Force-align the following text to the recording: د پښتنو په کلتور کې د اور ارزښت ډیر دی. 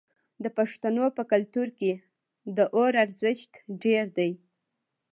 د 0.43 0.45
پښتنو 0.57 1.05
په 1.17 1.23
کلتور 1.31 1.67
کې 1.79 1.91
د 2.57 2.57
اور 2.77 2.91
ارزښت 3.03 3.51
ډیر 3.83 4.05
دی. 4.17 4.31